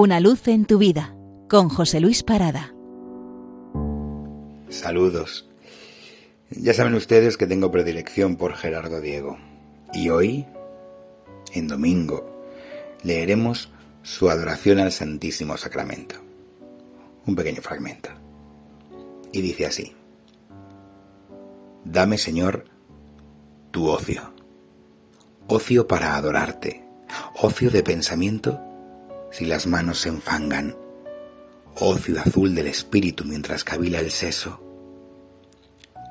Una 0.00 0.20
luz 0.20 0.46
en 0.46 0.64
tu 0.64 0.78
vida 0.78 1.12
con 1.48 1.68
José 1.68 1.98
Luis 1.98 2.22
Parada. 2.22 2.72
Saludos. 4.68 5.50
Ya 6.50 6.72
saben 6.72 6.94
ustedes 6.94 7.36
que 7.36 7.48
tengo 7.48 7.72
predilección 7.72 8.36
por 8.36 8.54
Gerardo 8.54 9.00
Diego. 9.00 9.38
Y 9.92 10.10
hoy, 10.10 10.46
en 11.52 11.66
domingo, 11.66 12.44
leeremos 13.02 13.72
su 14.04 14.30
adoración 14.30 14.78
al 14.78 14.92
Santísimo 14.92 15.56
Sacramento. 15.56 16.14
Un 17.26 17.34
pequeño 17.34 17.60
fragmento. 17.60 18.10
Y 19.32 19.40
dice 19.40 19.66
así. 19.66 19.96
Dame, 21.84 22.18
Señor, 22.18 22.66
tu 23.72 23.88
ocio. 23.88 24.32
Ocio 25.48 25.88
para 25.88 26.14
adorarte. 26.14 26.84
Ocio 27.42 27.68
de 27.72 27.82
pensamiento 27.82 28.67
si 29.30 29.46
las 29.46 29.66
manos 29.66 30.00
se 30.00 30.08
enfangan. 30.08 30.76
Ocio 31.76 32.20
azul 32.20 32.54
del 32.54 32.66
espíritu 32.66 33.24
mientras 33.24 33.64
cavila 33.64 34.00
el 34.00 34.10
seso. 34.10 34.64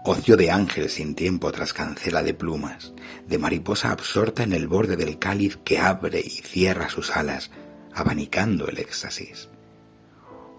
Ocio 0.05 0.37
de 0.37 0.51
ángel 0.51 0.89
sin 0.89 1.15
tiempo 1.15 1.51
tras 1.51 1.73
cancela 1.73 2.23
de 2.23 2.33
plumas, 2.33 2.93
de 3.27 3.37
mariposa 3.37 3.91
absorta 3.91 4.43
en 4.43 4.53
el 4.53 4.67
borde 4.67 4.95
del 4.95 5.19
cáliz 5.19 5.57
que 5.65 5.79
abre 5.79 6.21
y 6.21 6.29
cierra 6.29 6.87
sus 6.89 7.13
alas, 7.15 7.51
abanicando 7.93 8.67
el 8.69 8.77
éxtasis. 8.77 9.49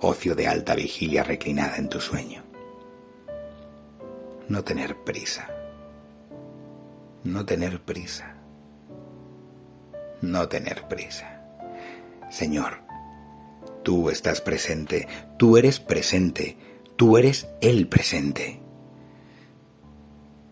Ocio 0.01 0.35
de 0.35 0.49
alta 0.49 0.75
vigilia 0.75 1.25
reclinada 1.25 1.77
en 1.77 1.89
tu 1.89 2.01
sueño. 2.01 2.45
No 4.49 4.63
tener 4.65 4.97
prisa. 5.05 5.49
No 7.25 7.47
tener 7.47 7.81
prisa. 7.81 8.37
No 10.21 10.49
tener 10.49 10.87
prisa. 10.89 11.38
Señor, 12.31 12.83
tú 13.83 14.11
estás 14.11 14.41
presente, 14.41 15.09
tú 15.39 15.57
eres 15.57 15.81
presente, 15.81 16.59
tú 16.97 17.17
eres 17.17 17.49
el 17.61 17.89
presente. 17.89 18.61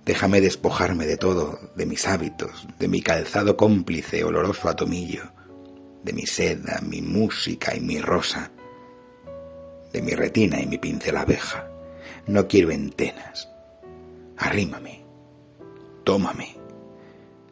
Déjame 0.06 0.40
despojarme 0.40 1.04
de 1.04 1.16
todo, 1.16 1.58
de 1.74 1.84
mis 1.84 2.06
hábitos, 2.06 2.66
de 2.78 2.88
mi 2.88 3.02
calzado 3.02 3.56
cómplice 3.56 4.24
oloroso 4.24 4.68
a 4.68 4.76
tomillo, 4.76 5.24
de 6.02 6.12
mi 6.12 6.26
seda, 6.26 6.80
mi 6.80 7.02
música 7.02 7.74
y 7.74 7.80
mi 7.80 8.00
rosa, 8.00 8.52
de 9.92 10.02
mi 10.02 10.12
retina 10.12 10.60
y 10.60 10.66
mi 10.66 10.78
pincel 10.78 11.16
abeja. 11.16 11.68
No 12.26 12.46
quiero 12.46 12.70
entenas. 12.70 13.48
Arrímame, 14.38 15.04
tómame, 16.04 16.56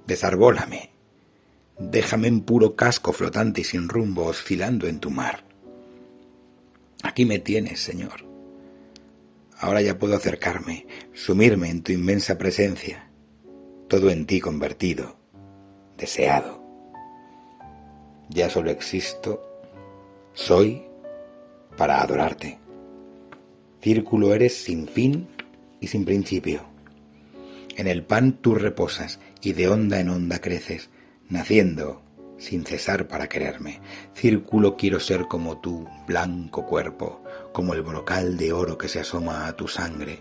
desarbólame, 0.07 0.94
Déjame 1.79 2.29
en 2.29 2.41
puro 2.41 2.77
casco 2.77 3.13
flotante 3.13 3.63
y 3.63 3.65
sin 3.65 3.89
rumbo, 3.89 4.27
oscilando 4.27 4.87
en 4.87 5.01
tu 5.01 5.11
mar. 5.11 5.45
Aquí 7.03 7.25
me 7.25 7.39
tienes, 7.39 7.81
Señor. 7.81 8.25
Ahora 9.59 9.83
ya 9.83 9.99
puedo 9.99 10.15
acercarme, 10.15 10.87
sumirme 11.13 11.71
en 11.71 11.83
tu 11.83 11.93
inmensa 11.93 12.39
presencia, 12.39 13.09
todo 13.89 14.11
en 14.11 14.27
ti 14.27 14.41
convertido, 14.41 15.17
deseado. 15.97 16.63
Ya 18.29 18.51
solo 18.51 18.71
existo, 18.71 19.43
soy, 20.33 20.83
para 21.77 22.03
adorarte. 22.03 22.59
Círculo 23.81 24.33
eres 24.33 24.57
sin 24.57 24.89
fin 24.89 25.29
y 25.81 25.89
sin 25.89 26.05
principio. 26.05 26.63
En 27.77 27.87
el 27.87 28.05
pan 28.05 28.39
tú 28.41 28.55
reposas 28.55 29.19
y 29.43 29.53
de 29.53 29.69
onda 29.69 30.01
en 30.01 30.09
onda 30.09 30.41
creces 30.41 30.89
naciendo 31.29 32.03
sin 32.39 32.65
cesar 32.65 33.07
para 33.09 33.29
quererme. 33.29 33.81
Círculo 34.15 34.77
quiero 34.77 35.01
ser 35.01 35.27
como 35.27 35.59
tú, 35.59 35.89
blanco 36.07 36.67
cuerpo, 36.67 37.23
como 37.53 37.75
el 37.75 37.83
brocal 37.83 38.37
de 38.37 38.53
oro 38.53 38.77
que 38.77 38.89
se 38.89 39.01
asoma 39.01 39.47
a 39.47 39.57
tu 39.57 39.69
sangre, 39.69 40.21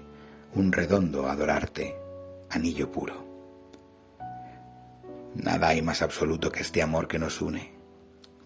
un 0.55 0.71
redondo 0.71 1.27
adorarte, 1.27 1.95
anillo 2.49 2.91
puro. 2.91 3.23
Nada 5.35 5.69
hay 5.69 5.81
más 5.81 6.01
absoluto 6.01 6.51
que 6.51 6.61
este 6.61 6.81
amor 6.81 7.07
que 7.07 7.19
nos 7.19 7.41
une. 7.41 7.73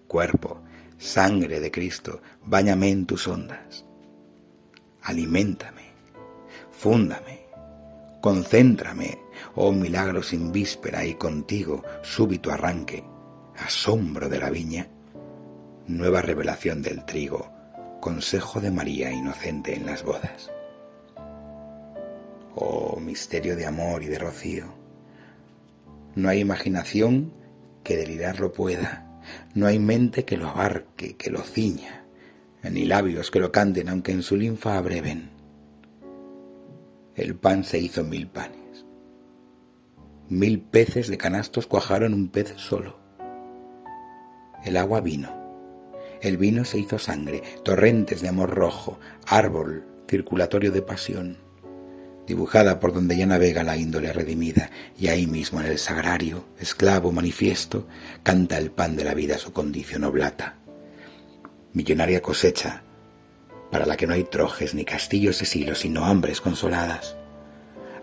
Cuerpo, 0.08 0.62
sangre 0.98 1.60
de 1.60 1.70
Cristo, 1.70 2.22
báñame 2.46 2.90
en 2.90 3.06
tus 3.06 3.28
ondas. 3.28 3.86
Aliméntame, 5.02 5.92
fúndame, 6.72 7.47
concéntrame, 8.22 9.20
oh 9.56 9.72
milagro 9.72 10.24
sin 10.24 10.52
víspera 10.52 11.06
y 11.06 11.16
contigo 11.16 11.84
súbito 12.02 12.52
arranque, 12.52 13.04
asombro 13.58 14.30
de 14.30 14.40
la 14.40 14.50
viña, 14.50 14.88
nueva 15.88 16.22
revelación 16.22 16.82
del 16.82 17.06
trigo, 17.06 17.50
consejo 18.02 18.60
de 18.60 18.72
María 18.72 19.12
inocente 19.12 19.76
en 19.76 19.86
las 19.86 20.04
bodas. 20.04 20.52
Oh 22.56 23.00
misterio 23.00 23.56
de 23.56 23.66
amor 23.66 24.04
y 24.04 24.08
de 24.08 24.20
rocío, 24.20 24.66
no 26.16 26.30
hay 26.30 26.40
imaginación 26.40 27.32
que 27.84 27.96
delirarlo 27.96 28.52
pueda, 28.52 29.22
no 29.54 29.68
hay 29.68 29.80
mente 29.80 30.26
que 30.26 30.38
lo 30.38 30.50
abarque, 30.50 31.16
que 31.16 31.30
lo 31.30 31.42
ciña, 31.42 32.06
ni 32.64 32.86
labios 32.86 33.32
que 33.32 33.40
lo 33.40 33.52
canten 33.52 33.90
aunque 33.90 34.12
en 34.12 34.24
su 34.24 34.36
linfa 34.36 34.78
abreven. 34.78 35.37
El 37.18 37.34
pan 37.34 37.64
se 37.64 37.80
hizo 37.80 38.04
mil 38.04 38.28
panes 38.28 38.86
Mil 40.30 40.62
peces 40.62 41.08
de 41.08 41.18
canastos 41.18 41.66
cuajaron 41.66 42.14
un 42.14 42.28
pez 42.28 42.54
solo. 42.58 43.00
El 44.64 44.78
agua 44.78 45.02
vino. 45.02 45.36
El 46.22 46.38
vino 46.38 46.64
se 46.64 46.78
hizo 46.78 47.00
sangre, 47.00 47.42
torrentes 47.64 48.22
de 48.22 48.28
amor 48.28 48.52
rojo, 48.52 49.00
árbol 49.26 49.84
circulatorio 50.08 50.72
de 50.72 50.84
pasión, 50.84 51.38
dibujada 52.28 52.80
por 52.80 52.94
donde 52.94 53.18
ya 53.18 53.26
navega 53.26 53.64
la 53.64 53.78
índole 53.78 54.14
redimida, 54.14 54.70
y 54.96 55.08
ahí 55.08 55.26
mismo 55.26 55.60
en 55.60 55.66
el 55.66 55.80
sagrario, 55.80 56.46
esclavo 56.60 57.12
manifiesto, 57.12 57.88
canta 58.22 58.60
el 58.60 58.70
pan 58.70 58.96
de 58.96 59.06
la 59.06 59.16
vida 59.16 59.40
su 59.40 59.54
condición 59.54 60.04
oblata. 60.04 60.60
Millonaria 61.74 62.22
cosecha, 62.22 62.84
para 63.72 63.86
la 63.86 63.98
que 63.98 64.08
no 64.08 64.14
hay 64.14 64.24
trojes 64.24 64.74
ni 64.74 64.86
castillos 64.86 65.40
de 65.40 65.46
silos, 65.46 65.80
sino 65.80 66.06
hambres 66.06 66.42
consoladas. 66.42 67.16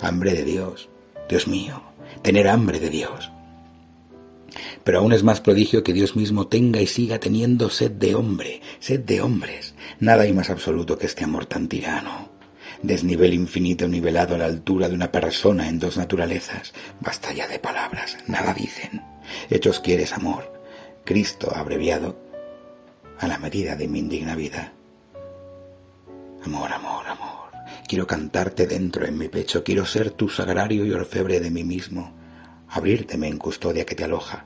Hambre 0.01 0.35
de 0.35 0.45
Dios, 0.45 0.89
Dios 1.29 1.49
mío, 1.49 1.83
tener 2.23 2.49
hambre 2.49 2.81
de 2.81 2.91
Dios. 2.91 3.31
Pero 4.85 4.99
aún 4.99 5.13
es 5.13 5.23
más 5.23 5.41
prodigio 5.41 5.83
que 5.83 5.93
Dios 5.93 6.17
mismo 6.17 6.47
tenga 6.47 6.81
y 6.81 6.87
siga 6.87 7.19
teniendo 7.19 7.71
sed 7.71 7.93
de 7.93 8.15
hombre, 8.15 8.61
sed 8.79 9.01
de 9.01 9.21
hombres. 9.21 9.75
Nada 9.99 10.23
hay 10.23 10.33
más 10.33 10.51
absoluto 10.51 10.99
que 10.99 11.07
este 11.07 11.25
amor 11.25 11.47
tan 11.47 11.69
tirano. 11.69 12.31
Desnivel 12.83 13.33
infinito 13.33 13.89
nivelado 13.89 14.35
a 14.35 14.39
la 14.39 14.45
altura 14.45 14.89
de 14.89 14.95
una 14.95 15.11
persona 15.11 15.69
en 15.69 15.79
dos 15.79 15.97
naturalezas. 15.97 16.75
Basta 17.01 17.33
ya 17.33 17.49
de 17.49 17.59
palabras, 17.59 18.19
nada 18.27 18.53
dicen. 18.53 19.03
Hechos 19.49 19.81
quieres 19.81 20.13
amor. 20.13 20.53
Cristo 21.05 21.53
abreviado 21.55 22.19
a 23.19 23.27
la 23.27 23.39
medida 23.39 23.77
de 23.77 23.89
mi 23.89 24.01
indigna 24.01 24.35
vida. 24.35 24.75
Amor, 26.45 26.73
amor, 26.73 27.07
amor. 27.07 27.51
Quiero 27.89 28.07
cantarte 28.07 28.67
dentro 28.67 29.07
en 29.07 29.17
mi 29.17 29.29
pecho, 29.29 29.65
quiero 29.65 29.87
ser 29.87 30.11
tu 30.11 30.29
sagrario 30.29 30.85
y 30.85 30.93
orfebre 30.93 31.41
de 31.41 31.51
mí 31.51 31.65
mismo, 31.65 32.13
abrírteme 32.69 33.29
en 33.29 33.39
custodia 33.39 33.87
que 33.87 33.95
te 33.95 34.05
aloja. 34.05 34.45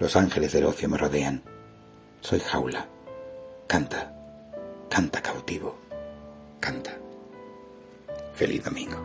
Los 0.00 0.16
ángeles 0.16 0.52
del 0.52 0.64
ocio 0.64 0.88
me 0.88 0.98
rodean. 0.98 1.42
Soy 2.20 2.40
jaula. 2.40 2.88
Canta, 3.66 4.12
canta 4.88 5.22
cautivo, 5.22 5.78
canta. 6.58 6.98
Feliz 8.34 8.64
domingo. 8.64 8.96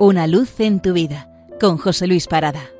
Una 0.00 0.26
luz 0.26 0.60
en 0.60 0.80
tu 0.80 0.92
vida 0.92 1.30
con 1.58 1.78
José 1.78 2.06
Luis 2.06 2.26
Parada. 2.26 2.70